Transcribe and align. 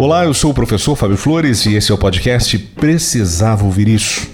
Olá, 0.00 0.24
eu 0.24 0.32
sou 0.32 0.52
o 0.52 0.54
professor 0.54 0.94
Fábio 0.94 1.16
Flores 1.16 1.66
e 1.66 1.74
esse 1.74 1.90
é 1.90 1.94
o 1.94 1.98
podcast 1.98 2.56
Precisava 2.56 3.64
Ouvir 3.64 3.88
Isso. 3.88 4.30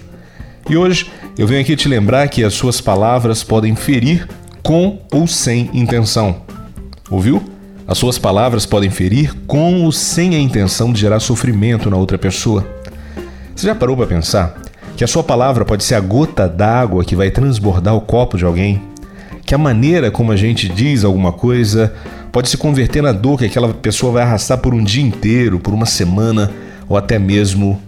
E 0.69 0.77
hoje 0.77 1.11
eu 1.39 1.47
venho 1.47 1.63
aqui 1.63 1.75
te 1.75 1.89
lembrar 1.89 2.29
que 2.29 2.45
as 2.45 2.53
suas 2.53 2.83
palavras 2.83 3.43
podem 3.43 3.75
ferir 3.75 4.29
com 4.63 5.01
ou 5.11 5.27
sem 5.27 5.71
intenção. 5.73 6.43
Ouviu? 7.09 7.43
As 7.89 7.97
suas 7.97 8.19
palavras 8.19 8.67
podem 8.67 8.91
ferir 8.91 9.35
com 9.47 9.85
ou 9.85 9.91
sem 9.91 10.35
a 10.35 10.39
intenção 10.39 10.93
de 10.93 11.01
gerar 11.01 11.19
sofrimento 11.19 11.89
na 11.89 11.97
outra 11.97 12.19
pessoa. 12.19 12.69
Você 13.57 13.67
já 13.67 13.75
parou 13.75 13.97
para 13.97 14.07
pensar 14.07 14.61
que 14.99 15.03
a 15.03 15.09
sua 15.09 15.25
palavra 15.25 15.65
pode 15.65 15.83
ser 15.83 15.95
a 15.95 16.01
gota 16.01 16.47
d'água 16.47 17.07
que 17.07 17.17
vai 17.17 17.31
transbordar 17.31 17.97
o 17.97 18.03
copo 18.03 18.37
de 18.37 18.45
alguém? 18.45 18.83
Que 19.47 19.55
a 19.55 19.59
maneira 19.59 20.11
como 20.11 20.31
a 20.31 20.37
gente 20.37 20.69
diz 20.69 21.05
alguma 21.05 21.33
coisa 21.33 21.95
pode 22.35 22.49
se 22.49 22.57
converter 22.57 23.01
na 23.01 23.13
dor 23.13 23.39
que 23.39 23.45
aquela 23.45 23.73
pessoa 23.73 24.15
vai 24.15 24.25
arrastar 24.25 24.59
por 24.59 24.75
um 24.75 24.83
dia 24.83 25.05
inteiro, 25.05 25.61
por 25.61 25.73
uma 25.73 25.87
semana 25.87 26.51
ou 26.89 26.97
até 26.97 27.17
mesmo 27.17 27.81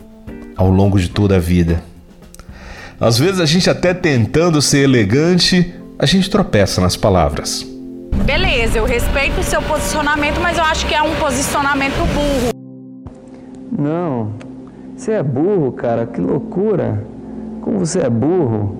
ao 0.57 0.71
longo 0.71 1.01
de 1.01 1.09
toda 1.09 1.35
a 1.35 1.39
vida. 1.41 1.83
Às 3.01 3.19
vezes 3.19 3.41
a 3.41 3.45
gente 3.45 3.69
até 3.69 3.93
tentando 3.93 4.63
ser 4.63 4.85
elegante, 4.85 5.75
a 5.99 6.07
gente 6.07 6.31
tropeça 6.31 6.81
nas 6.81 6.97
palavras. 6.97 7.67
Beleza, 8.25 8.79
eu 8.79 8.85
respeito 8.85 9.41
o 9.41 9.43
seu 9.43 9.61
posicionamento, 9.63 10.41
mas 10.41 10.57
eu 10.57 10.63
acho 10.63 10.87
que 10.87 10.95
é 10.95 11.03
um 11.03 11.17
posicionamento 11.17 11.97
burro. 12.15 12.51
Não, 13.77 14.31
você 14.97 15.11
é 15.11 15.25
burro, 15.25 15.73
cara, 15.73 16.07
que 16.07 16.21
loucura. 16.21 17.05
Como 17.63 17.81
você 17.81 17.99
é 17.99 18.09
burro. 18.09 18.77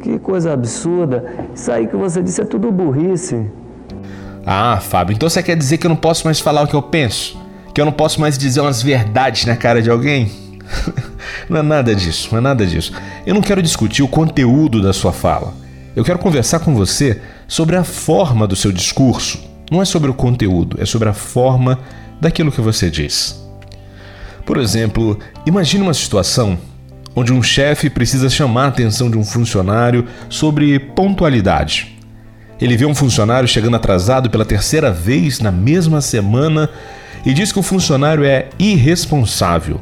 Que 0.00 0.18
coisa 0.18 0.54
absurda. 0.54 1.46
Isso 1.54 1.70
aí 1.70 1.86
que 1.86 1.94
você 1.94 2.22
disse 2.22 2.40
é 2.40 2.44
tudo 2.46 2.72
burrice. 2.72 3.46
Ah, 4.44 4.80
Fábio, 4.80 5.14
então 5.14 5.28
você 5.28 5.42
quer 5.42 5.56
dizer 5.56 5.78
que 5.78 5.86
eu 5.86 5.90
não 5.90 5.96
posso 5.96 6.24
mais 6.26 6.40
falar 6.40 6.62
o 6.62 6.66
que 6.66 6.74
eu 6.74 6.82
penso? 6.82 7.40
Que 7.72 7.80
eu 7.80 7.84
não 7.84 7.92
posso 7.92 8.20
mais 8.20 8.36
dizer 8.36 8.60
umas 8.60 8.82
verdades 8.82 9.44
na 9.44 9.56
cara 9.56 9.80
de 9.80 9.88
alguém? 9.88 10.30
não 11.48 11.58
é 11.58 11.62
nada 11.62 11.94
disso, 11.94 12.28
não 12.32 12.38
é 12.38 12.40
nada 12.40 12.66
disso. 12.66 12.92
Eu 13.24 13.34
não 13.34 13.40
quero 13.40 13.62
discutir 13.62 14.02
o 14.02 14.08
conteúdo 14.08 14.82
da 14.82 14.92
sua 14.92 15.12
fala. 15.12 15.54
Eu 15.94 16.04
quero 16.04 16.18
conversar 16.18 16.60
com 16.60 16.74
você 16.74 17.20
sobre 17.46 17.76
a 17.76 17.84
forma 17.84 18.46
do 18.46 18.56
seu 18.56 18.72
discurso. 18.72 19.38
Não 19.70 19.80
é 19.80 19.84
sobre 19.84 20.10
o 20.10 20.14
conteúdo, 20.14 20.76
é 20.80 20.84
sobre 20.84 21.08
a 21.08 21.12
forma 21.12 21.78
daquilo 22.20 22.52
que 22.52 22.60
você 22.60 22.90
diz. 22.90 23.40
Por 24.44 24.56
exemplo, 24.58 25.18
imagine 25.46 25.84
uma 25.84 25.94
situação 25.94 26.58
onde 27.14 27.32
um 27.32 27.42
chefe 27.42 27.88
precisa 27.88 28.28
chamar 28.28 28.64
a 28.64 28.68
atenção 28.68 29.10
de 29.10 29.18
um 29.18 29.24
funcionário 29.24 30.06
sobre 30.28 30.78
pontualidade. 30.78 31.91
Ele 32.62 32.76
vê 32.76 32.86
um 32.86 32.94
funcionário 32.94 33.48
chegando 33.48 33.74
atrasado 33.74 34.30
pela 34.30 34.44
terceira 34.44 34.92
vez 34.92 35.40
na 35.40 35.50
mesma 35.50 36.00
semana 36.00 36.70
e 37.26 37.34
diz 37.34 37.50
que 37.50 37.58
o 37.58 37.62
funcionário 37.62 38.24
é 38.24 38.50
irresponsável, 38.56 39.80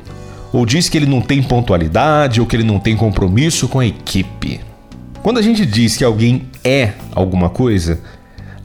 ou 0.51 0.65
diz 0.65 0.89
que 0.89 0.97
ele 0.97 1.05
não 1.05 1.21
tem 1.21 1.43
pontualidade 1.43 2.41
ou 2.41 2.47
que 2.47 2.57
ele 2.57 2.65
não 2.65 2.81
tem 2.81 2.97
compromisso 2.97 3.69
com 3.69 3.81
a 3.81 3.87
equipe. 3.87 4.61
Quando 5.23 5.37
a 5.37 5.43
gente 5.43 5.67
diz 5.67 5.95
que 5.95 6.03
alguém 6.03 6.49
é 6.65 6.95
alguma 7.13 7.51
coisa, 7.51 8.01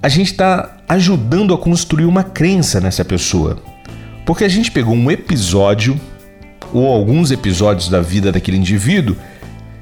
a 0.01 0.07
gente 0.07 0.31
está 0.31 0.77
ajudando 0.87 1.53
a 1.53 1.57
construir 1.57 2.05
uma 2.05 2.23
crença 2.23 2.79
nessa 2.79 3.03
pessoa. 3.03 3.57
Porque 4.25 4.45
a 4.45 4.49
gente 4.49 4.71
pegou 4.71 4.95
um 4.95 5.11
episódio 5.11 5.99
ou 6.71 6.87
alguns 6.87 7.31
episódios 7.31 7.89
da 7.89 7.99
vida 7.99 8.31
daquele 8.31 8.55
indivíduo 8.55 9.17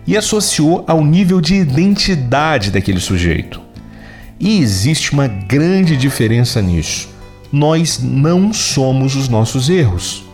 e 0.07 0.17
associou 0.17 0.83
ao 0.87 1.05
nível 1.05 1.39
de 1.39 1.53
identidade 1.53 2.71
daquele 2.71 2.99
sujeito. 2.99 3.61
E 4.43 4.59
existe 4.59 5.13
uma 5.13 5.25
grande 5.25 5.95
diferença 5.95 6.61
nisso. 6.61 7.07
Nós 7.49 7.99
não 8.03 8.51
somos 8.51 9.15
os 9.15 9.29
nossos 9.29 9.69
erros. 9.69 10.25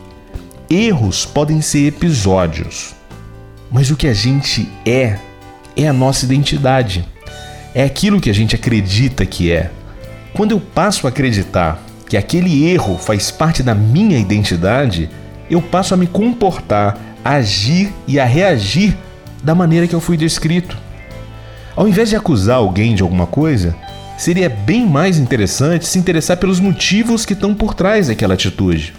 Erros 0.67 1.27
podem 1.27 1.61
ser 1.61 1.85
episódios, 1.85 2.95
mas 3.71 3.91
o 3.91 3.95
que 3.95 4.07
a 4.07 4.13
gente 4.13 4.67
é 4.83 5.19
é 5.77 5.87
a 5.87 5.93
nossa 5.93 6.25
identidade. 6.25 7.05
É 7.71 7.83
aquilo 7.83 8.19
que 8.19 8.31
a 8.31 8.33
gente 8.33 8.55
acredita 8.55 9.27
que 9.27 9.51
é. 9.51 9.69
Quando 10.33 10.53
eu 10.53 10.59
passo 10.59 11.05
a 11.05 11.11
acreditar 11.11 11.79
que 12.09 12.17
aquele 12.17 12.67
erro 12.67 12.97
faz 12.97 13.29
parte 13.29 13.61
da 13.61 13.75
minha 13.75 14.17
identidade, 14.17 15.07
eu 15.51 15.61
passo 15.61 15.93
a 15.93 15.97
me 15.97 16.07
comportar, 16.07 16.97
a 17.23 17.33
agir 17.33 17.93
e 18.07 18.19
a 18.19 18.25
reagir 18.25 18.97
da 19.43 19.53
maneira 19.53 19.87
que 19.87 19.93
eu 19.93 20.01
fui 20.01 20.17
descrito. 20.17 20.75
Ao 21.75 21.87
invés 21.87 22.09
de 22.09 22.15
acusar 22.15 22.57
alguém 22.57 22.95
de 22.95 23.03
alguma 23.03 23.27
coisa, 23.27 23.75
seria 24.19 24.49
bem 24.49 24.85
mais 24.85 25.17
interessante 25.17 25.87
se 25.87 25.97
interessar 25.97 26.35
pelos 26.35 26.59
motivos 26.59 27.25
que 27.25 27.31
estão 27.31 27.55
por 27.55 27.73
trás 27.73 28.09
daquela 28.09 28.33
atitude. 28.33 28.93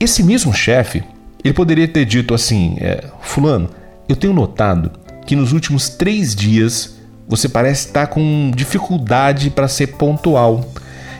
Esse 0.00 0.22
mesmo 0.22 0.54
chefe, 0.54 1.04
ele 1.44 1.52
poderia 1.52 1.86
ter 1.86 2.06
dito 2.06 2.32
assim: 2.32 2.76
é, 2.80 3.04
Fulano, 3.20 3.68
eu 4.08 4.16
tenho 4.16 4.32
notado 4.32 4.90
que 5.26 5.36
nos 5.36 5.52
últimos 5.52 5.90
três 5.90 6.34
dias 6.34 6.96
você 7.28 7.46
parece 7.46 7.88
estar 7.88 8.06
com 8.06 8.50
dificuldade 8.54 9.50
para 9.50 9.68
ser 9.68 9.88
pontual. 9.88 10.66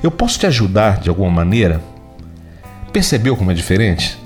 Eu 0.02 0.10
posso 0.10 0.38
te 0.38 0.46
ajudar 0.46 0.98
de 0.98 1.10
alguma 1.10 1.30
maneira? 1.30 1.82
Percebeu 2.94 3.36
como 3.36 3.50
é 3.50 3.54
diferente? 3.54 4.18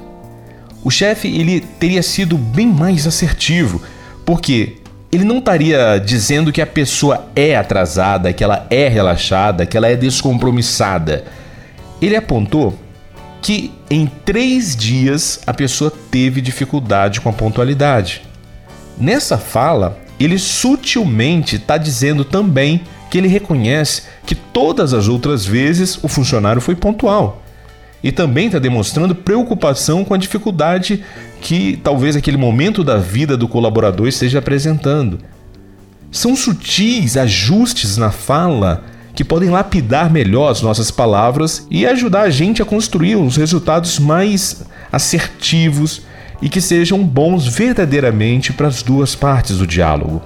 O 0.84 0.90
chefe 0.90 1.26
ele 1.26 1.60
teria 1.60 2.02
sido 2.04 2.38
bem 2.38 2.68
mais 2.68 3.04
assertivo, 3.04 3.82
porque 4.24 4.76
ele 5.10 5.24
não 5.24 5.38
estaria 5.38 5.98
dizendo 5.98 6.52
que 6.52 6.60
a 6.60 6.66
pessoa 6.66 7.26
é 7.34 7.56
atrasada, 7.56 8.32
que 8.32 8.42
ela 8.42 8.66
é 8.70 8.88
relaxada, 8.88 9.64
que 9.64 9.76
ela 9.76 9.88
é 9.88 9.96
descompromissada. 9.96 11.24
Ele 12.00 12.16
apontou 12.16 12.78
que 13.40 13.72
em 13.88 14.06
três 14.24 14.74
dias 14.76 15.40
a 15.46 15.54
pessoa 15.54 15.92
teve 16.10 16.40
dificuldade 16.40 17.20
com 17.20 17.28
a 17.28 17.32
pontualidade. 17.32 18.22
Nessa 18.98 19.38
fala, 19.38 19.98
ele 20.18 20.38
sutilmente 20.38 21.56
está 21.56 21.78
dizendo 21.78 22.24
também 22.24 22.82
que 23.10 23.16
ele 23.16 23.28
reconhece 23.28 24.02
que 24.26 24.34
todas 24.34 24.92
as 24.92 25.06
outras 25.06 25.46
vezes 25.46 26.02
o 26.02 26.08
funcionário 26.08 26.60
foi 26.60 26.74
pontual 26.74 27.45
e 28.06 28.12
também 28.12 28.46
está 28.46 28.60
demonstrando 28.60 29.16
preocupação 29.16 30.04
com 30.04 30.14
a 30.14 30.16
dificuldade 30.16 31.02
que 31.40 31.76
talvez 31.82 32.14
aquele 32.14 32.36
momento 32.36 32.84
da 32.84 32.98
vida 32.98 33.36
do 33.36 33.48
colaborador 33.48 34.06
esteja 34.06 34.38
apresentando. 34.38 35.18
São 36.12 36.36
sutis 36.36 37.16
ajustes 37.16 37.96
na 37.96 38.12
fala 38.12 38.84
que 39.12 39.24
podem 39.24 39.50
lapidar 39.50 40.08
melhor 40.08 40.52
as 40.52 40.62
nossas 40.62 40.88
palavras 40.88 41.66
e 41.68 41.84
ajudar 41.84 42.20
a 42.20 42.30
gente 42.30 42.62
a 42.62 42.64
construir 42.64 43.16
uns 43.16 43.36
resultados 43.36 43.98
mais 43.98 44.62
assertivos 44.92 46.02
e 46.40 46.48
que 46.48 46.60
sejam 46.60 47.02
bons 47.02 47.48
verdadeiramente 47.48 48.52
para 48.52 48.68
as 48.68 48.84
duas 48.84 49.16
partes 49.16 49.58
do 49.58 49.66
diálogo. 49.66 50.22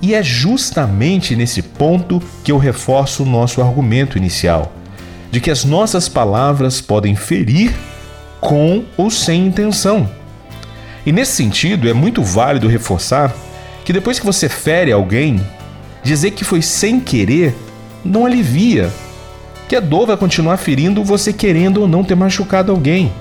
E 0.00 0.14
é 0.14 0.22
justamente 0.22 1.36
nesse 1.36 1.60
ponto 1.60 2.22
que 2.42 2.50
eu 2.50 2.56
reforço 2.56 3.22
o 3.22 3.26
nosso 3.26 3.60
argumento 3.60 4.16
inicial 4.16 4.72
de 5.30 5.40
que 5.40 5.50
as 5.50 5.64
nossas 5.64 6.08
palavras 6.08 6.80
podem 6.80 7.14
ferir 7.14 7.74
com 8.40 8.84
ou 8.96 9.10
sem 9.10 9.46
intenção. 9.46 10.08
E 11.04 11.12
nesse 11.12 11.32
sentido, 11.32 11.88
é 11.88 11.92
muito 11.92 12.22
válido 12.22 12.68
reforçar 12.68 13.34
que 13.84 13.92
depois 13.92 14.18
que 14.18 14.26
você 14.26 14.48
fere 14.48 14.90
alguém, 14.90 15.40
dizer 16.02 16.32
que 16.32 16.44
foi 16.44 16.60
sem 16.62 17.00
querer 17.00 17.54
não 18.04 18.26
alivia, 18.26 18.92
que 19.68 19.76
a 19.76 19.80
dor 19.80 20.06
vai 20.06 20.16
continuar 20.16 20.56
ferindo 20.56 21.04
você 21.04 21.32
querendo 21.32 21.80
ou 21.80 21.88
não 21.88 22.04
ter 22.04 22.14
machucado 22.14 22.72
alguém. 22.72 23.12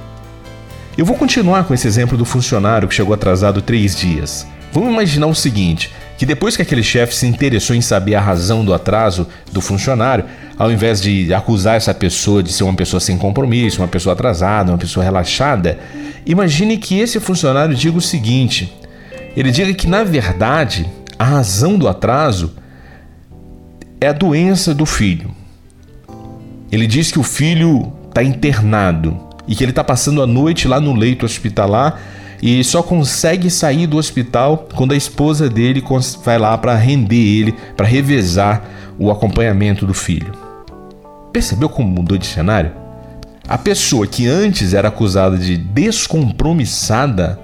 Eu 0.98 1.06
vou 1.06 1.16
continuar 1.16 1.66
com 1.66 1.74
esse 1.74 1.88
exemplo 1.88 2.18
do 2.18 2.26
funcionário 2.26 2.88
que 2.88 2.96
chegou 2.96 3.14
atrasado 3.14 3.62
três 3.62 3.96
dias. 3.96 4.48
Vamos 4.72 4.90
imaginar 4.92 5.28
o 5.28 5.36
seguinte: 5.36 5.92
que 6.18 6.26
depois 6.26 6.56
que 6.56 6.62
aquele 6.62 6.84
chefe 6.84 7.14
se 7.14 7.28
interessou 7.28 7.76
em 7.76 7.82
saber 7.82 8.16
a 8.16 8.22
razão 8.22 8.64
do 8.64 8.74
atraso 8.74 9.28
do 9.52 9.62
funcionário, 9.62 10.26
ao 10.58 10.72
invés 10.72 11.02
de 11.02 11.34
acusar 11.34 11.76
essa 11.76 11.94
pessoa 11.94 12.42
de 12.42 12.52
ser 12.54 12.64
uma 12.64 12.74
pessoa 12.74 13.00
sem 13.00 13.18
compromisso, 13.18 13.82
uma 13.82 13.88
pessoa 13.88 14.14
atrasada, 14.14 14.72
uma 14.72 14.78
pessoa 14.78 15.04
relaxada, 15.04 15.78
imagine 16.26 16.78
que 16.78 17.00
esse 17.00 17.20
funcionário 17.20 17.76
diga 17.76 17.98
o 17.98 18.02
seguinte: 18.02 18.74
ele 19.36 19.52
diga 19.52 19.74
que 19.74 19.88
na 19.88 20.04
verdade 20.04 20.90
a 21.20 21.26
razão 21.26 21.78
do 21.78 21.88
atraso 21.88 22.54
é 24.00 24.08
a 24.08 24.14
doença 24.14 24.74
do 24.74 24.86
filho. 24.86 25.32
Ele 26.72 26.88
diz 26.88 27.12
que 27.12 27.20
o 27.20 27.24
filho 27.24 27.94
está 28.08 28.24
internado 28.24 29.18
e 29.48 29.56
que 29.56 29.64
ele 29.64 29.72
está 29.72 29.84
passando 29.84 30.22
a 30.22 30.28
noite 30.28 30.68
lá 30.68 30.80
no 30.80 30.94
leito 30.94 31.26
hospitalar 31.26 32.02
e 32.42 32.64
só 32.64 32.84
consegue 32.84 33.50
sair 33.50 33.88
do 33.88 33.98
hospital 33.98 34.68
quando 34.76 34.94
a 34.94 34.98
esposa 34.98 35.50
dele 35.50 35.84
vai 36.24 36.38
lá 36.38 36.58
para 36.58 36.76
render 36.76 37.16
ele, 37.16 37.56
para 37.76 37.86
revezar 37.86 38.64
o 38.98 39.12
acompanhamento 39.12 39.86
do 39.86 39.94
filho. 39.94 40.34
Percebeu 41.32 41.70
como 41.70 41.90
mudou 41.90 42.18
de 42.18 42.26
cenário? 42.26 42.72
A 43.48 43.58
pessoa 43.58 44.08
que 44.08 44.28
antes 44.28 44.74
era 44.74 44.88
acusada 44.88 45.38
de 45.38 45.56
descompromissada, 45.58 47.40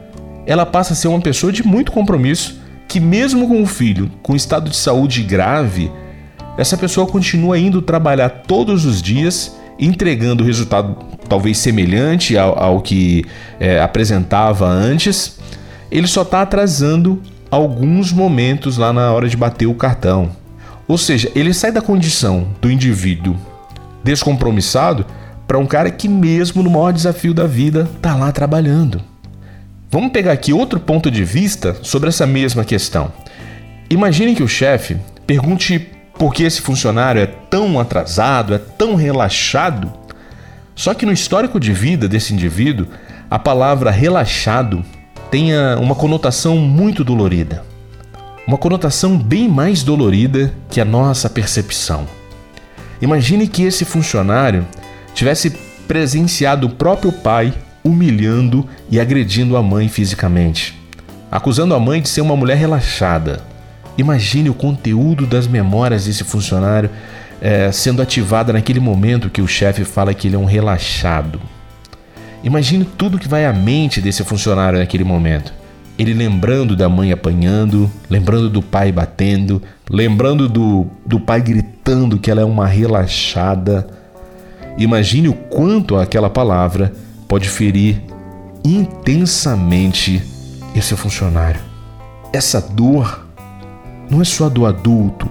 ela 0.46 0.66
passa 0.66 0.94
a 0.94 0.96
ser 0.96 1.08
uma 1.08 1.22
pessoa 1.22 1.52
de 1.52 1.62
muito 1.66 1.92
compromisso, 1.92 2.60
que 2.88 3.00
mesmo 3.00 3.48
com 3.48 3.62
o 3.62 3.68
filho 3.68 4.12
com 4.24 4.36
estado 4.36 4.70
de 4.70 4.76
saúde 4.76 5.24
grave, 5.24 5.92
essa 6.58 6.76
pessoa 6.76 7.08
continua 7.08 7.58
indo 7.58 7.82
trabalhar 7.82 8.30
todos 8.30 8.86
os 8.86 9.02
dias, 9.02 9.56
entregando 9.80 10.44
resultado 10.44 10.96
talvez 11.28 11.58
semelhante 11.58 12.38
ao, 12.38 12.58
ao 12.58 12.82
que 12.82 13.24
é, 13.60 13.80
apresentava 13.80 14.68
antes, 14.68 15.40
ele 15.90 16.08
só 16.08 16.24
está 16.24 16.42
atrasando 16.42 17.22
alguns 17.50 18.12
momentos 18.12 18.78
lá 18.78 18.94
na 18.94 19.12
hora 19.12 19.28
de 19.28 19.38
bater 19.38 19.66
o 19.66 19.74
cartão. 19.74 20.32
Ou 20.88 20.98
seja, 20.98 21.32
ele 21.36 21.54
sai 21.54 21.72
da 21.72 21.82
condição 21.82 22.48
do 22.62 22.70
indivíduo 22.70 23.36
descompromissado 24.04 25.06
para 25.48 25.60
um 25.60 25.66
cara 25.66 25.92
que, 25.92 26.08
mesmo 26.08 26.64
no 26.64 26.70
maior 26.70 26.92
desafio 26.92 27.34
da 27.34 27.46
vida, 27.46 27.90
está 27.96 28.16
lá 28.16 28.32
trabalhando. 28.32 29.02
Vamos 29.90 30.12
pegar 30.12 30.32
aqui 30.32 30.54
outro 30.54 30.80
ponto 30.80 31.12
de 31.12 31.24
vista 31.24 31.76
sobre 31.82 32.10
essa 32.10 32.26
mesma 32.26 32.64
questão. 32.64 33.12
Imagine 33.90 34.34
que 34.34 34.44
o 34.44 34.48
chefe 34.48 34.98
pergunte 35.28 35.90
por 36.18 36.34
que 36.34 36.44
esse 36.44 36.62
funcionário 36.62 37.22
é 37.22 37.26
tão 37.26 37.80
atrasado, 37.80 38.54
é 38.54 38.58
tão 38.58 38.96
relaxado. 38.96 39.92
Só 40.76 40.94
que 40.94 41.06
no 41.06 41.12
histórico 41.12 41.60
de 41.60 41.74
vida 41.74 42.08
desse 42.08 42.34
indivíduo, 42.34 42.88
a 43.30 43.40
palavra 43.40 43.92
relaxado 43.92 44.84
tenha 45.30 45.78
uma 45.80 45.96
conotação 45.96 46.58
muito 46.58 47.04
dolorida. 47.04 47.64
Uma 48.46 48.58
conotação 48.58 49.18
bem 49.18 49.48
mais 49.48 49.84
dolorida 49.84 50.54
que 50.70 50.82
a 50.82 50.86
nossa 50.86 51.30
percepção. 51.30 52.08
Imagine 53.02 53.48
que 53.48 53.64
esse 53.64 53.86
funcionário 53.86 54.68
tivesse 55.14 55.52
presenciado 55.88 56.68
o 56.68 56.70
próprio 56.70 57.12
pai 57.12 57.54
humilhando 57.84 58.68
e 58.90 59.00
agredindo 59.00 59.58
a 59.58 59.64
mãe 59.64 59.88
fisicamente, 59.88 60.80
acusando 61.32 61.74
a 61.74 61.80
mãe 61.80 62.02
de 62.02 62.10
ser 62.10 62.22
uma 62.22 62.36
mulher 62.36 62.58
relaxada. 62.58 63.42
Imagine 64.02 64.50
o 64.50 64.56
conteúdo 64.56 65.28
das 65.28 65.46
memórias 65.46 66.06
desse 66.06 66.24
funcionário 66.24 66.90
é, 67.40 67.72
sendo 67.72 68.02
ativada 68.02 68.52
naquele 68.52 68.80
momento 68.80 69.30
que 69.30 69.44
o 69.44 69.48
chefe 69.48 69.86
fala 69.86 70.12
que 70.12 70.28
ele 70.28 70.36
é 70.36 70.40
um 70.40 70.46
relaxado. 70.46 71.40
Imagine 72.44 72.84
tudo 72.84 73.20
que 73.20 73.28
vai 73.28 73.46
à 73.46 73.54
mente 73.54 74.02
desse 74.02 74.24
funcionário 74.24 74.80
naquele 74.80 75.04
momento. 75.04 75.54
Ele 76.00 76.16
lembrando 76.16 76.76
da 76.76 76.90
mãe 76.90 77.12
apanhando, 77.12 77.92
lembrando 78.10 78.50
do 78.50 78.60
pai 78.60 78.92
batendo, 78.92 79.62
lembrando 79.88 80.50
do, 80.50 80.88
do 81.06 81.20
pai 81.20 81.40
gritando 81.40 82.18
que 82.18 82.32
ela 82.32 82.42
é 82.42 82.46
uma 82.46 82.66
relaxada. 82.66 83.86
Imagine 84.80 85.30
o 85.30 85.34
quanto 85.34 85.96
aquela 85.96 86.28
palavra 86.28 86.92
pode 87.28 87.48
ferir 87.48 88.02
intensamente 88.66 90.24
esse 90.74 90.96
funcionário. 90.96 91.62
Essa 92.34 92.60
dor 92.60 93.31
não 94.12 94.22
é 94.22 94.26
só 94.26 94.50
do 94.50 94.66
adulto, 94.66 95.30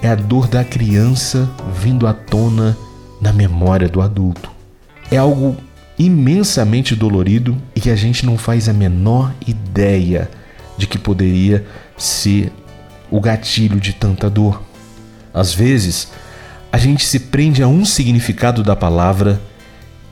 é 0.00 0.08
a 0.08 0.14
dor 0.14 0.48
da 0.48 0.64
criança 0.64 1.46
vindo 1.78 2.06
à 2.06 2.14
tona 2.14 2.74
na 3.20 3.34
memória 3.34 3.86
do 3.86 4.00
adulto. 4.00 4.50
É 5.10 5.18
algo 5.18 5.58
imensamente 5.98 6.96
dolorido 6.96 7.54
e 7.76 7.80
que 7.80 7.90
a 7.90 7.94
gente 7.94 8.24
não 8.24 8.38
faz 8.38 8.66
a 8.66 8.72
menor 8.72 9.34
ideia 9.46 10.30
de 10.78 10.86
que 10.86 10.96
poderia 10.96 11.66
ser 11.98 12.50
o 13.10 13.20
gatilho 13.20 13.78
de 13.78 13.92
tanta 13.92 14.30
dor. 14.30 14.62
Às 15.34 15.52
vezes, 15.52 16.08
a 16.72 16.78
gente 16.78 17.04
se 17.04 17.18
prende 17.20 17.62
a 17.62 17.68
um 17.68 17.84
significado 17.84 18.62
da 18.62 18.74
palavra 18.74 19.38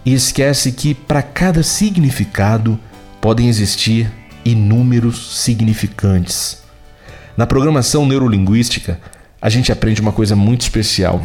e 0.05 0.13
esquece 0.13 0.71
que 0.73 0.95
para 0.95 1.23
cada 1.23 1.63
significado 1.63 2.79
podem 3.23 3.49
existir 3.49 4.13
inúmeros 4.45 5.41
significantes. 5.41 6.61
Na 7.41 7.47
programação 7.47 8.05
neurolinguística, 8.05 9.01
a 9.41 9.49
gente 9.49 9.73
aprende 9.73 9.99
uma 9.99 10.13
coisa 10.13 10.37
muito 10.37 10.61
especial. 10.61 11.23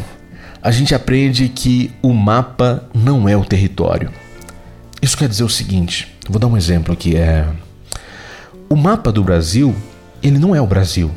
A 0.62 0.70
gente 0.70 0.94
aprende 0.94 1.46
que 1.46 1.90
o 2.00 2.14
mapa 2.14 2.88
não 2.94 3.28
é 3.28 3.36
o 3.36 3.44
território. 3.44 4.10
Isso 5.02 5.14
quer 5.14 5.28
dizer 5.28 5.44
o 5.44 5.48
seguinte, 5.50 6.16
vou 6.26 6.38
dar 6.38 6.46
um 6.46 6.56
exemplo 6.56 6.90
aqui, 6.94 7.14
é 7.14 7.46
o 8.66 8.74
mapa 8.74 9.12
do 9.12 9.22
Brasil, 9.22 9.76
ele 10.22 10.38
não 10.38 10.56
é 10.56 10.60
o 10.62 10.66
Brasil. 10.66 11.10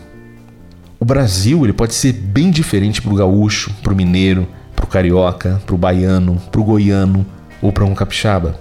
O 0.99 1.05
Brasil, 1.05 1.63
ele 1.63 1.71
pode 1.71 1.93
ser 1.93 2.11
bem 2.11 2.51
diferente 2.51 3.01
para 3.01 3.13
o 3.13 3.15
gaúcho, 3.15 3.73
para 3.81 3.93
o 3.93 3.95
mineiro, 3.95 4.45
para 4.75 4.83
o 4.83 4.89
carioca, 4.89 5.61
para 5.65 5.75
o 5.75 5.77
baiano, 5.77 6.41
para 6.51 6.59
o 6.59 6.63
goiano 6.65 7.25
ou 7.61 7.71
para 7.71 7.85
um 7.85 7.95
capixaba. 7.95 8.59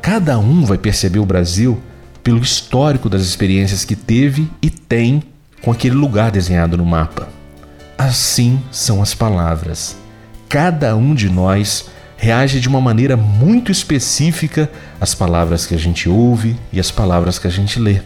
Cada 0.00 0.38
um 0.38 0.64
vai 0.64 0.78
perceber 0.78 1.18
o 1.18 1.26
Brasil 1.26 1.82
pelo 2.22 2.38
histórico 2.38 3.08
das 3.08 3.22
experiências 3.22 3.84
que 3.84 3.96
teve 3.96 4.48
e 4.62 4.70
tem 4.70 5.20
com 5.62 5.70
aquele 5.70 5.94
lugar 5.94 6.30
desenhado 6.30 6.76
no 6.76 6.84
mapa. 6.84 7.28
Assim 7.96 8.60
são 8.70 9.02
as 9.02 9.14
palavras. 9.14 9.96
Cada 10.48 10.96
um 10.96 11.14
de 11.14 11.28
nós 11.28 11.90
reage 12.16 12.60
de 12.60 12.68
uma 12.68 12.80
maneira 12.80 13.16
muito 13.16 13.70
específica 13.70 14.70
às 15.00 15.14
palavras 15.14 15.66
que 15.66 15.74
a 15.74 15.78
gente 15.78 16.08
ouve 16.08 16.56
e 16.72 16.80
às 16.80 16.90
palavras 16.90 17.38
que 17.38 17.46
a 17.46 17.50
gente 17.50 17.78
lê. 17.78 18.00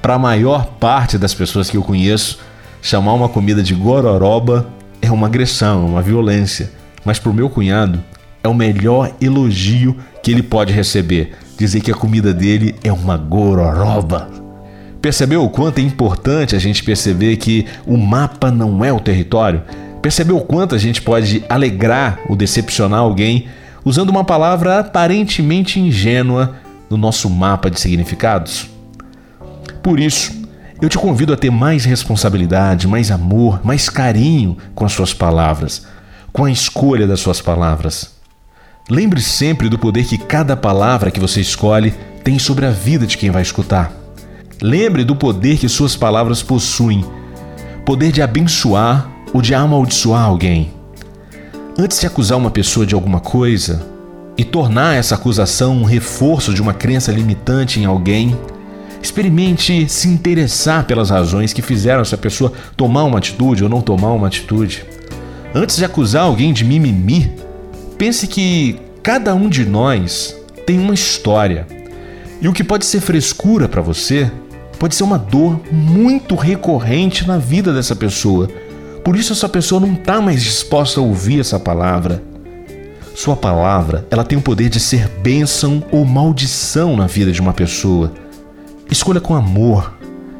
Para 0.00 0.14
a 0.14 0.18
maior 0.18 0.66
parte 0.66 1.16
das 1.16 1.32
pessoas 1.34 1.70
que 1.70 1.76
eu 1.76 1.82
conheço, 1.82 2.38
chamar 2.82 3.14
uma 3.14 3.28
comida 3.28 3.62
de 3.62 3.74
gororoba 3.74 4.68
é 5.00 5.10
uma 5.10 5.26
agressão, 5.26 5.86
uma 5.86 6.02
violência. 6.02 6.70
Mas 7.04 7.18
para 7.18 7.30
o 7.30 7.34
meu 7.34 7.50
cunhado, 7.50 8.02
é 8.42 8.48
o 8.48 8.54
melhor 8.54 9.14
elogio 9.20 9.96
que 10.22 10.30
ele 10.30 10.42
pode 10.42 10.72
receber. 10.72 11.34
Dizer 11.58 11.80
que 11.80 11.90
a 11.90 11.94
comida 11.94 12.34
dele 12.34 12.74
é 12.82 12.92
uma 12.92 13.16
gororoba. 13.16 14.43
Percebeu 15.04 15.44
o 15.44 15.50
quanto 15.50 15.80
é 15.80 15.82
importante 15.82 16.56
a 16.56 16.58
gente 16.58 16.82
perceber 16.82 17.36
que 17.36 17.66
o 17.84 17.94
mapa 17.94 18.50
não 18.50 18.82
é 18.82 18.90
o 18.90 18.98
território? 18.98 19.62
Percebeu 20.00 20.38
o 20.38 20.40
quanto 20.40 20.74
a 20.74 20.78
gente 20.78 21.02
pode 21.02 21.44
alegrar 21.46 22.20
ou 22.26 22.34
decepcionar 22.34 23.00
alguém 23.00 23.46
usando 23.84 24.08
uma 24.08 24.24
palavra 24.24 24.78
aparentemente 24.78 25.78
ingênua 25.78 26.54
no 26.88 26.96
nosso 26.96 27.28
mapa 27.28 27.70
de 27.70 27.78
significados? 27.78 28.70
Por 29.82 30.00
isso, 30.00 30.32
eu 30.80 30.88
te 30.88 30.96
convido 30.96 31.34
a 31.34 31.36
ter 31.36 31.50
mais 31.50 31.84
responsabilidade, 31.84 32.88
mais 32.88 33.10
amor, 33.10 33.60
mais 33.62 33.90
carinho 33.90 34.56
com 34.74 34.86
as 34.86 34.92
suas 34.92 35.12
palavras, 35.12 35.86
com 36.32 36.46
a 36.46 36.50
escolha 36.50 37.06
das 37.06 37.20
suas 37.20 37.42
palavras. 37.42 38.14
Lembre 38.88 39.20
sempre 39.20 39.68
do 39.68 39.78
poder 39.78 40.06
que 40.06 40.16
cada 40.16 40.56
palavra 40.56 41.10
que 41.10 41.20
você 41.20 41.42
escolhe 41.42 41.92
tem 42.24 42.38
sobre 42.38 42.64
a 42.64 42.70
vida 42.70 43.06
de 43.06 43.18
quem 43.18 43.30
vai 43.30 43.42
escutar. 43.42 44.03
Lembre 44.66 45.04
do 45.04 45.14
poder 45.14 45.58
que 45.58 45.68
suas 45.68 45.94
palavras 45.94 46.42
possuem 46.42 47.04
poder 47.84 48.10
de 48.10 48.22
abençoar 48.22 49.10
ou 49.34 49.42
de 49.42 49.54
amaldiçoar 49.54 50.24
alguém. 50.24 50.72
Antes 51.78 52.00
de 52.00 52.06
acusar 52.06 52.38
uma 52.38 52.50
pessoa 52.50 52.86
de 52.86 52.94
alguma 52.94 53.20
coisa 53.20 53.86
e 54.38 54.42
tornar 54.42 54.94
essa 54.94 55.16
acusação 55.16 55.76
um 55.76 55.84
reforço 55.84 56.54
de 56.54 56.62
uma 56.62 56.72
crença 56.72 57.12
limitante 57.12 57.78
em 57.78 57.84
alguém, 57.84 58.34
experimente 59.02 59.86
se 59.86 60.08
interessar 60.08 60.86
pelas 60.86 61.10
razões 61.10 61.52
que 61.52 61.60
fizeram 61.60 62.00
essa 62.00 62.16
pessoa 62.16 62.50
tomar 62.74 63.04
uma 63.04 63.18
atitude 63.18 63.64
ou 63.64 63.68
não 63.68 63.82
tomar 63.82 64.12
uma 64.12 64.28
atitude. 64.28 64.82
Antes 65.54 65.76
de 65.76 65.84
acusar 65.84 66.22
alguém 66.22 66.54
de 66.54 66.64
mimimi, 66.64 67.30
pense 67.98 68.26
que 68.26 68.80
cada 69.02 69.34
um 69.34 69.46
de 69.46 69.66
nós 69.66 70.34
tem 70.64 70.78
uma 70.78 70.94
história. 70.94 71.66
E 72.40 72.48
o 72.48 72.52
que 72.54 72.64
pode 72.64 72.86
ser 72.86 73.00
frescura 73.00 73.68
para 73.68 73.82
você 73.82 74.30
pode 74.84 74.94
ser 74.94 75.04
uma 75.04 75.18
dor 75.18 75.60
muito 75.72 76.34
recorrente 76.34 77.26
na 77.26 77.38
vida 77.38 77.72
dessa 77.72 77.96
pessoa 77.96 78.48
por 79.04 79.16
isso 79.16 79.34
essa 79.34 79.48
pessoa 79.48 79.82
não 79.82 79.92
está 79.92 80.18
mais 80.22 80.42
disposta 80.42 80.98
a 80.98 81.02
ouvir 81.02 81.38
essa 81.38 81.60
palavra. 81.60 82.22
Sua 83.14 83.36
palavra, 83.36 84.06
ela 84.10 84.24
tem 84.24 84.38
o 84.38 84.40
poder 84.40 84.70
de 84.70 84.80
ser 84.80 85.08
bênção 85.22 85.84
ou 85.92 86.06
maldição 86.06 86.96
na 86.96 87.06
vida 87.06 87.30
de 87.30 87.38
uma 87.38 87.52
pessoa. 87.52 88.14
Escolha 88.90 89.20
com 89.20 89.34
amor, 89.34 89.92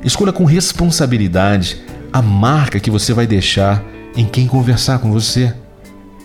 escolha 0.02 0.32
com 0.32 0.46
responsabilidade 0.46 1.82
a 2.10 2.22
marca 2.22 2.80
que 2.80 2.90
você 2.90 3.12
vai 3.12 3.26
deixar 3.26 3.84
em 4.16 4.24
quem 4.24 4.46
conversar 4.46 4.98
com 4.98 5.12
você. 5.12 5.54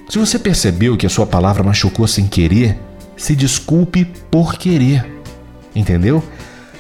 Se 0.08 0.18
você 0.18 0.40
percebeu 0.40 0.96
que 0.96 1.06
a 1.06 1.10
sua 1.10 1.28
palavra 1.28 1.62
machucou 1.62 2.08
sem 2.08 2.26
querer, 2.26 2.80
se 3.18 3.36
desculpe 3.36 4.06
por 4.32 4.56
querer. 4.56 5.06
Entendeu? 5.76 6.24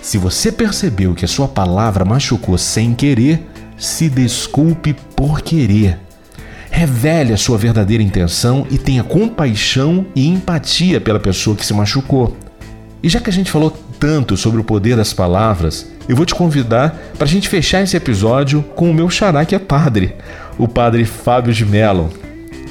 Se 0.02 0.18
você 0.18 0.52
percebeu 0.52 1.14
que 1.14 1.26
a 1.26 1.28
sua 1.28 1.48
palavra 1.48 2.06
machucou 2.06 2.58
sem 2.58 2.94
querer, 2.94 3.46
se 3.78 4.10
desculpe 4.10 4.96
por 5.16 5.42
querer. 5.42 6.00
Revele 6.72 7.34
a 7.34 7.38
sua 7.38 7.58
verdadeira 7.58 8.04
intenção 8.04 8.66
e 8.70 8.78
tenha 8.78 9.04
compaixão 9.04 10.06
e 10.16 10.28
empatia 10.28 11.02
pela 11.02 11.20
pessoa 11.20 11.56
que 11.56 11.66
se 11.66 11.74
machucou. 11.74 12.38
E 13.02 13.10
já 13.10 13.20
que 13.20 13.30
a 13.30 13.34
gente 13.34 13.52
falou 13.52 13.72
tanto 14.00 14.38
sobre 14.38 14.62
o 14.62 14.64
poder 14.64 14.96
das 14.96 15.14
palavras, 15.14 15.92
eu 16.08 16.16
vou 16.16 16.26
te 16.26 16.36
convidar 16.36 16.98
para 17.18 17.26
a 17.26 17.30
gente 17.30 17.50
fechar 17.50 17.82
esse 17.82 17.98
episódio 17.98 18.64
com 18.76 18.90
o 18.90 18.94
meu 18.94 19.10
xará 19.10 19.46
que 19.46 19.56
é 19.56 19.60
padre, 19.60 20.16
o 20.58 20.68
padre 20.68 21.06
Fábio 21.06 21.54
de 21.54 21.66
Mello. 21.66 22.10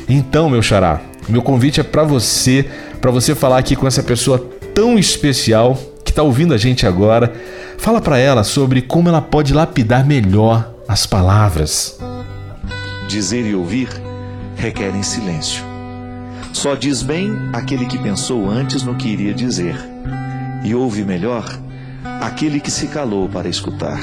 Então, 0.09 0.49
meu 0.49 0.63
xará, 0.63 1.01
meu 1.29 1.43
convite 1.43 1.81
é 1.81 1.83
para 1.83 2.03
você, 2.03 2.67
para 3.01 3.11
você 3.11 3.35
falar 3.35 3.59
aqui 3.59 3.77
com 3.77 3.87
essa 3.87 4.03
pessoa 4.03 4.39
tão 4.75 4.99
especial 4.99 5.79
está 6.19 6.25
ouvindo 6.25 6.53
a 6.53 6.57
gente 6.57 6.85
agora. 6.85 7.33
Fala 7.79 8.01
para 8.01 8.19
ela 8.19 8.43
sobre 8.43 8.83
como 8.83 9.09
ela 9.09 9.23
pode 9.23 9.55
lapidar 9.55 10.05
melhor 10.05 10.75
as 10.89 11.07
palavras. 11.07 11.97
Dizer 13.07 13.47
e 13.47 13.55
ouvir 13.55 13.89
requerem 14.57 15.05
silêncio. 15.05 15.63
Só 16.53 16.75
diz 16.75 17.03
bem 17.03 17.31
aquele 17.53 17.87
que 17.87 17.97
pensou 17.97 18.51
antes 18.51 18.83
no 18.83 18.97
que 18.97 19.09
iria 19.09 19.33
dizer, 19.33 19.77
e 20.65 20.75
ouve 20.75 21.05
melhor 21.05 21.47
aquele 22.21 22.59
que 22.59 22.71
se 22.71 22.89
calou 22.89 23.29
para 23.29 23.49
escutar. 23.49 24.01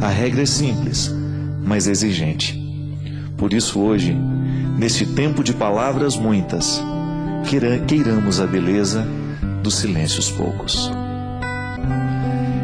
A 0.00 0.08
regra 0.08 0.42
é 0.42 0.46
simples, 0.46 1.14
mas 1.64 1.86
exigente. 1.86 2.60
Por 3.36 3.52
isso, 3.52 3.78
hoje, 3.78 4.12
neste 4.76 5.06
tempo 5.06 5.44
de 5.44 5.52
palavras 5.52 6.16
muitas, 6.16 6.82
queiramos 7.86 8.40
a 8.40 8.46
beleza 8.48 9.06
dos 9.62 9.76
silêncios 9.76 10.28
poucos. 10.28 10.90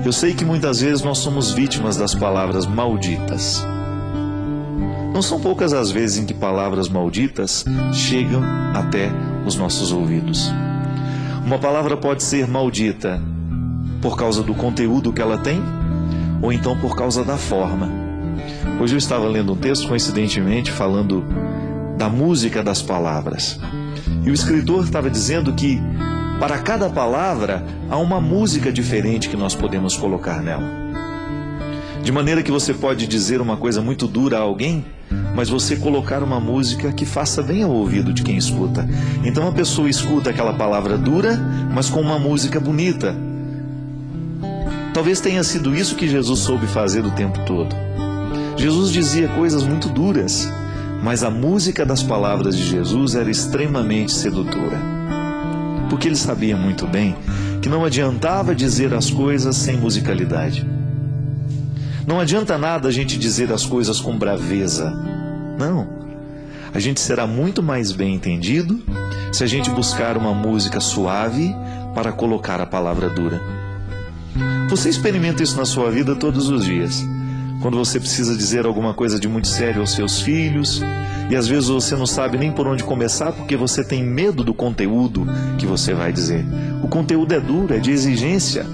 Eu 0.04 0.12
sei 0.12 0.32
que 0.32 0.44
muitas 0.44 0.80
vezes 0.80 1.02
nós 1.02 1.18
somos 1.18 1.52
vítimas 1.52 1.96
das 1.96 2.14
palavras 2.14 2.66
malditas. 2.66 3.62
Não 5.12 5.20
são 5.20 5.38
poucas 5.38 5.74
as 5.74 5.90
vezes 5.90 6.18
em 6.18 6.24
que 6.24 6.32
palavras 6.32 6.88
malditas 6.88 7.64
chegam 7.92 8.42
até 8.74 9.10
os 9.44 9.56
nossos 9.56 9.92
ouvidos. 9.92 10.50
Uma 11.44 11.58
palavra 11.58 11.96
pode 11.98 12.22
ser 12.22 12.48
maldita 12.48 13.20
por 14.00 14.16
causa 14.16 14.42
do 14.42 14.54
conteúdo 14.54 15.12
que 15.12 15.20
ela 15.20 15.36
tem, 15.36 15.62
ou 16.40 16.50
então 16.50 16.78
por 16.78 16.96
causa 16.96 17.22
da 17.22 17.36
forma. 17.36 17.88
Hoje 18.80 18.94
eu 18.94 18.98
estava 18.98 19.28
lendo 19.28 19.52
um 19.52 19.56
texto, 19.56 19.86
coincidentemente, 19.86 20.72
falando 20.72 21.22
da 21.98 22.08
música 22.08 22.62
das 22.62 22.80
palavras. 22.80 23.60
E 24.24 24.30
o 24.30 24.34
escritor 24.34 24.84
estava 24.84 25.10
dizendo 25.10 25.52
que 25.52 25.78
para 26.40 26.58
cada 26.58 26.88
palavra 26.88 27.62
há 27.90 27.98
uma 27.98 28.18
música 28.18 28.72
diferente 28.72 29.28
que 29.28 29.36
nós 29.36 29.54
podemos 29.54 29.94
colocar 29.94 30.42
nela. 30.42 30.64
De 32.02 32.10
maneira 32.10 32.42
que 32.42 32.50
você 32.50 32.72
pode 32.72 33.06
dizer 33.06 33.42
uma 33.42 33.58
coisa 33.58 33.82
muito 33.82 34.06
dura 34.06 34.38
a 34.38 34.40
alguém, 34.40 34.82
mas 35.36 35.50
você 35.50 35.76
colocar 35.76 36.22
uma 36.22 36.40
música 36.40 36.92
que 36.92 37.04
faça 37.04 37.42
bem 37.42 37.62
ao 37.62 37.70
ouvido 37.70 38.10
de 38.10 38.22
quem 38.22 38.38
escuta. 38.38 38.88
Então 39.22 39.46
a 39.46 39.52
pessoa 39.52 39.90
escuta 39.90 40.30
aquela 40.30 40.54
palavra 40.54 40.96
dura, 40.96 41.36
mas 41.70 41.90
com 41.90 42.00
uma 42.00 42.18
música 42.18 42.58
bonita. 42.58 43.14
Talvez 44.94 45.20
tenha 45.20 45.44
sido 45.44 45.76
isso 45.76 45.94
que 45.94 46.08
Jesus 46.08 46.40
soube 46.40 46.66
fazer 46.66 47.04
o 47.04 47.10
tempo 47.10 47.38
todo. 47.44 47.76
Jesus 48.56 48.90
dizia 48.90 49.28
coisas 49.28 49.62
muito 49.62 49.90
duras, 49.90 50.50
mas 51.02 51.22
a 51.22 51.28
música 51.28 51.84
das 51.84 52.02
palavras 52.02 52.56
de 52.56 52.64
Jesus 52.64 53.14
era 53.14 53.30
extremamente 53.30 54.10
sedutora 54.10 54.99
porque 55.90 56.08
ele 56.08 56.16
sabia 56.16 56.56
muito 56.56 56.86
bem 56.86 57.14
que 57.60 57.68
não 57.68 57.84
adiantava 57.84 58.54
dizer 58.54 58.94
as 58.94 59.10
coisas 59.10 59.56
sem 59.56 59.76
musicalidade. 59.76 60.66
Não 62.06 62.18
adianta 62.18 62.56
nada 62.56 62.88
a 62.88 62.92
gente 62.92 63.18
dizer 63.18 63.52
as 63.52 63.66
coisas 63.66 64.00
com 64.00 64.16
braveza. 64.16 64.90
Não. 65.58 65.86
A 66.72 66.78
gente 66.78 67.00
será 67.00 67.26
muito 67.26 67.62
mais 67.62 67.92
bem 67.92 68.14
entendido 68.14 68.80
se 69.32 69.44
a 69.44 69.46
gente 69.46 69.68
buscar 69.70 70.16
uma 70.16 70.32
música 70.32 70.80
suave 70.80 71.54
para 71.94 72.12
colocar 72.12 72.60
a 72.60 72.66
palavra 72.66 73.10
dura. 73.10 73.42
Você 74.70 74.88
experimenta 74.88 75.42
isso 75.42 75.56
na 75.56 75.64
sua 75.64 75.90
vida 75.90 76.14
todos 76.14 76.48
os 76.48 76.64
dias 76.64 77.04
quando 77.60 77.76
você 77.76 78.00
precisa 78.00 78.36
dizer 78.36 78.66
alguma 78.66 78.94
coisa 78.94 79.20
de 79.20 79.28
muito 79.28 79.46
sério 79.46 79.80
aos 79.80 79.92
seus 79.92 80.22
filhos, 80.22 80.82
e 81.30 81.36
às 81.36 81.46
vezes 81.46 81.68
você 81.68 81.94
não 81.94 82.06
sabe 82.06 82.36
nem 82.36 82.50
por 82.50 82.66
onde 82.66 82.82
começar 82.82 83.30
porque 83.30 83.56
você 83.56 83.84
tem 83.84 84.02
medo 84.02 84.42
do 84.42 84.52
conteúdo 84.52 85.24
que 85.56 85.64
você 85.64 85.94
vai 85.94 86.12
dizer. 86.12 86.44
O 86.82 86.88
conteúdo 86.88 87.32
é 87.32 87.40
duro, 87.40 87.72
é 87.72 87.78
de 87.78 87.92
exigência, 87.92 88.66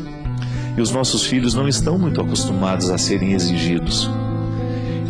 e 0.74 0.80
os 0.80 0.90
nossos 0.90 1.26
filhos 1.26 1.54
não 1.54 1.68
estão 1.68 1.98
muito 1.98 2.18
acostumados 2.18 2.90
a 2.90 2.96
serem 2.96 3.34
exigidos. 3.34 4.10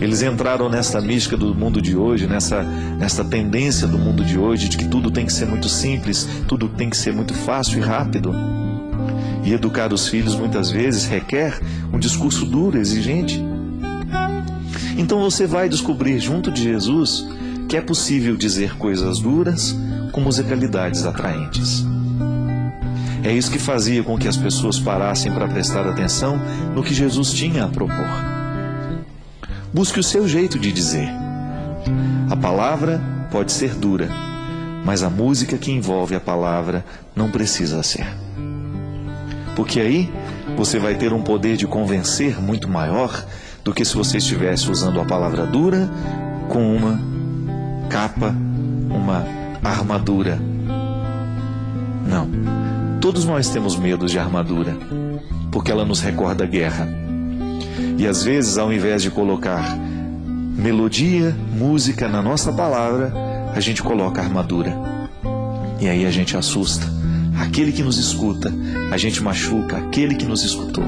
Eles 0.01 0.23
entraram 0.23 0.69
nessa 0.69 1.01
mística 1.01 1.37
do 1.37 1.55
mundo 1.55 1.81
de 1.81 1.97
hoje, 1.97 2.27
nessa, 2.27 2.63
nessa 2.63 3.25
tendência 3.25 3.87
do 3.87 3.97
mundo 3.97 4.25
de 4.25 4.37
hoje 4.37 4.69
de 4.69 4.77
que 4.77 4.89
tudo 4.89 5.11
tem 5.11 5.25
que 5.25 5.33
ser 5.33 5.47
muito 5.47 5.69
simples, 5.69 6.29
tudo 6.49 6.69
tem 6.69 6.91
que 6.91 6.97
ser 6.97 7.15
muito 7.15 7.33
fácil 7.33 7.79
e 7.79 7.81
rápido. 7.81 8.35
E 9.45 9.53
educar 9.53 9.93
os 9.93 10.09
filhos 10.09 10.35
muitas 10.35 10.69
vezes 10.69 11.07
requer 11.07 11.61
um 11.93 11.99
discurso 11.99 12.45
duro, 12.45 12.77
exigente. 12.77 13.41
Então 14.97 15.21
você 15.21 15.47
vai 15.47 15.69
descobrir 15.69 16.19
junto 16.19 16.51
de 16.51 16.63
Jesus 16.63 17.27
que 17.69 17.77
é 17.77 17.81
possível 17.81 18.37
dizer 18.37 18.77
coisas 18.77 19.19
duras 19.19 19.77
com 20.13 20.21
musicalidades 20.21 21.05
atraentes. 21.05 21.85
É 23.23 23.33
isso 23.33 23.51
que 23.51 23.59
fazia 23.59 24.03
com 24.05 24.17
que 24.17 24.29
as 24.29 24.37
pessoas 24.37 24.79
parassem 24.79 25.33
para 25.33 25.49
prestar 25.49 25.87
atenção 25.87 26.41
no 26.75 26.83
que 26.83 26.95
Jesus 26.95 27.33
tinha 27.33 27.65
a 27.65 27.69
propor. 27.69 28.07
Busque 29.75 29.99
o 29.99 30.03
seu 30.03 30.29
jeito 30.29 30.59
de 30.59 30.73
dizer. 30.73 31.09
A 32.31 32.37
palavra 32.37 33.01
pode 33.31 33.51
ser 33.51 33.75
dura, 33.75 34.09
mas 34.85 35.03
a 35.03 35.11
música 35.11 35.59
que 35.59 35.73
envolve 35.73 36.15
a 36.15 36.21
palavra 36.21 36.85
não 37.15 37.31
precisa 37.31 37.83
ser. 37.83 38.07
Porque 39.57 39.81
aí 39.81 40.11
você 40.57 40.79
vai 40.79 40.95
ter 40.95 41.13
um 41.13 41.23
poder 41.23 41.57
de 41.57 41.67
convencer 41.67 42.41
muito 42.41 42.69
maior 42.69 43.27
do 43.67 43.75
que 43.75 43.85
se 43.85 43.97
você 43.97 44.19
estivesse 44.19 44.71
usando 44.71 45.01
a 45.01 45.05
palavra 45.05 45.45
dura 45.45 45.91
com 46.49 46.77
uma 46.77 47.01
capa, 47.91 48.33
uma 48.89 49.27
armadura. 49.61 50.39
Não. 52.09 52.29
Todos 53.01 53.25
nós 53.25 53.49
temos 53.49 53.77
medo 53.77 54.07
de 54.07 54.21
armadura, 54.21 54.77
porque 55.51 55.73
ela 55.73 55.85
nos 55.85 56.01
recorda 56.01 56.45
a 56.45 56.47
guerra. 56.47 56.89
E 57.99 58.07
às 58.07 58.23
vezes, 58.23 58.57
ao 58.57 58.73
invés 58.73 59.03
de 59.03 59.11
colocar 59.11 59.77
melodia, 60.57 61.35
música 61.59 62.07
na 62.07 62.23
nossa 62.23 62.53
palavra, 62.53 63.13
a 63.53 63.59
gente 63.59 63.83
coloca 63.83 64.23
armadura. 64.23 64.79
E 65.81 65.89
aí 65.89 66.07
a 66.07 66.11
gente 66.13 66.37
assusta 66.37 66.87
aquele 67.37 67.73
que 67.73 67.83
nos 67.83 67.99
escuta, 67.99 68.55
a 68.93 68.97
gente 68.97 69.21
machuca 69.21 69.79
aquele 69.79 70.15
que 70.15 70.25
nos 70.25 70.45
escutou. 70.45 70.85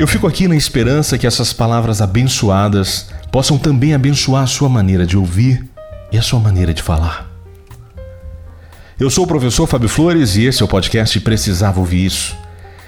Eu 0.00 0.06
fico 0.06 0.26
aqui 0.26 0.48
na 0.48 0.56
esperança 0.56 1.18
que 1.18 1.26
essas 1.26 1.52
palavras 1.52 2.00
abençoadas 2.00 3.10
possam 3.30 3.58
também 3.58 3.92
abençoar 3.92 4.44
a 4.44 4.46
sua 4.46 4.66
maneira 4.66 5.06
de 5.06 5.14
ouvir 5.14 5.62
e 6.10 6.16
a 6.16 6.22
sua 6.22 6.40
maneira 6.40 6.72
de 6.72 6.82
falar. 6.82 7.30
Eu 8.98 9.10
sou 9.10 9.24
o 9.24 9.26
professor 9.26 9.66
Fábio 9.66 9.90
Flores 9.90 10.36
e 10.36 10.46
esse 10.46 10.62
é 10.62 10.64
o 10.64 10.68
podcast 10.68 11.20
Precisava 11.20 11.80
Ouvir 11.80 12.06
Isso. 12.06 12.34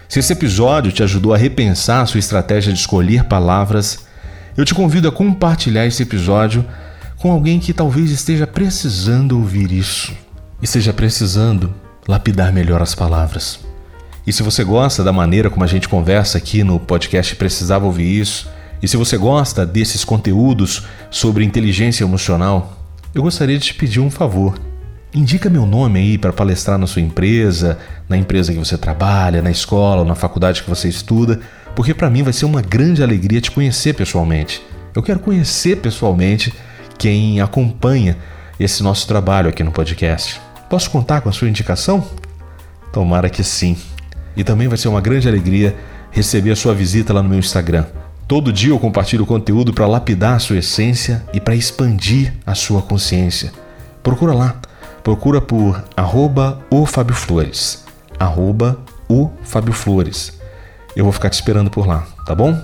Se 0.09 0.21
esse 0.21 0.33
episódio 0.33 0.91
te 0.91 1.03
ajudou 1.03 1.35
a 1.35 1.37
repensar 1.37 2.01
a 2.01 2.07
sua 2.07 2.19
estratégia 2.19 2.73
de 2.73 2.79
escolher 2.79 3.25
palavras, 3.25 4.07
eu 4.57 4.65
te 4.65 4.75
convido 4.75 5.07
a 5.07 5.13
compartilhar 5.13 5.85
esse 5.85 6.03
episódio 6.03 6.65
com 7.19 7.31
alguém 7.31 7.61
que 7.61 7.75
talvez 7.75 8.11
esteja 8.11 8.47
precisando 8.47 9.37
ouvir 9.37 9.71
isso 9.71 10.13
e 10.63 10.65
esteja 10.65 10.95
precisando 10.95 11.75
lapidar 12.09 12.51
melhor 12.55 12.81
as 12.81 12.95
palavras. 12.95 13.72
E 14.27 14.33
se 14.33 14.43
você 14.43 14.63
gosta 14.63 15.03
da 15.03 15.13
maneira 15.13 15.51
como 15.51 15.65
a 15.65 15.67
gente 15.67 15.89
conversa 15.89 16.39
aqui 16.39 16.63
no 16.63 16.79
podcast 16.79 17.35
Precisava 17.35 17.87
Ouvir 17.87 18.21
Isso, 18.21 18.49
e 18.81 18.87
se 18.87 18.97
você 18.97 19.17
gosta 19.17 19.67
desses 19.67 20.05
conteúdos 20.05 20.85
sobre 21.11 21.45
inteligência 21.45 22.05
emocional, 22.05 22.77
eu 23.15 23.23
gostaria 23.23 23.59
de 23.59 23.67
te 23.67 23.75
pedir 23.75 24.01
um 24.01 24.11
favor. 24.11 24.59
Indica 25.13 25.51
meu 25.51 25.67
nome 25.67 25.99
aí 25.99 26.19
para 26.19 26.33
palestrar 26.33 26.79
na 26.79 26.87
sua 26.87 27.03
empresa, 27.03 27.79
na 28.09 28.17
empresa 28.17 28.53
que 28.53 28.59
você 28.59 28.79
trabalha, 28.79 29.43
na 29.43 29.51
escola 29.51 30.03
ou 30.03 30.07
na 30.07 30.15
faculdade 30.15 30.63
que 30.63 30.71
você 30.71 30.89
estuda, 30.89 31.41
porque 31.75 31.93
para 31.93 32.09
mim 32.09 32.23
vai 32.23 32.33
ser 32.33 32.45
uma 32.45 32.63
grande 32.63 33.03
alegria 33.03 33.41
te 33.41 33.51
conhecer 33.51 33.95
pessoalmente. 33.95 34.63
Eu 34.95 35.03
quero 35.03 35.19
conhecer 35.19 35.79
pessoalmente 35.79 36.55
quem 36.97 37.41
acompanha 37.41 38.17
esse 38.59 38.83
nosso 38.83 39.07
trabalho 39.07 39.49
aqui 39.49 39.65
no 39.65 39.73
podcast. 39.73 40.41
Posso 40.71 40.91
contar 40.91 41.21
com 41.21 41.29
a 41.29 41.33
sua 41.33 41.49
indicação? 41.49 42.09
Tomara 42.93 43.29
que 43.29 43.43
sim. 43.43 43.77
E 44.37 44.45
também 44.45 44.69
vai 44.69 44.79
ser 44.79 44.89
uma 44.89 45.01
grande 45.01 45.29
alegria 45.29 45.77
receber 46.11 46.53
a 46.53 46.57
sua 46.57 46.75
visita 46.75 47.13
lá 47.13 47.23
no 47.23 47.29
meu 47.29 47.39
Instagram. 47.39 47.87
Todo 48.29 48.53
dia 48.53 48.71
eu 48.71 48.79
compartilho 48.79 49.27
conteúdo 49.27 49.73
para 49.73 49.87
lapidar 49.87 50.35
a 50.35 50.39
sua 50.39 50.59
essência 50.59 51.23
e 51.33 51.41
para 51.41 51.55
expandir 51.55 52.33
a 52.47 52.55
sua 52.55 52.81
consciência. 52.81 53.53
Procura 54.03 54.33
lá, 54.33 54.57
procura 55.03 55.41
por 55.41 55.83
arroba 55.97 56.61
o 56.71 56.87
Fábio 56.87 57.15
Flores. 57.15 57.85
Arroba 58.19 58.79
o 59.09 59.31
Fábio 59.43 59.73
Flores. 59.73 60.39
Eu 60.97 61.05
vou 61.05 61.13
ficar 61.13 61.31
te 61.31 61.35
esperando 61.35 61.71
por 61.71 61.87
lá, 61.87 62.07
tá 62.27 62.35
bom? 62.35 62.59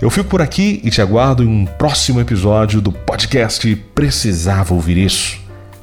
Eu 0.00 0.10
fico 0.10 0.28
por 0.28 0.42
aqui 0.42 0.80
e 0.82 0.90
te 0.90 1.00
aguardo 1.00 1.44
em 1.44 1.46
um 1.46 1.64
próximo 1.64 2.20
episódio 2.20 2.80
do 2.80 2.90
podcast 2.90 3.74
Precisava 3.94 4.74
Ouvir 4.74 4.98
Isso. 4.98 5.40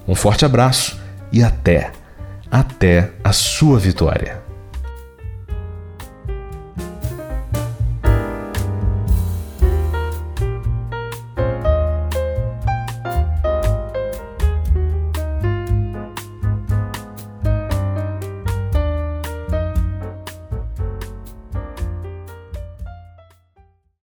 Um 0.08 0.14
forte 0.14 0.44
abraço 0.44 1.00
e 1.32 1.42
até, 1.42 1.92
até 2.52 3.12
a 3.24 3.32
sua 3.32 3.80
vitória. 3.80 4.49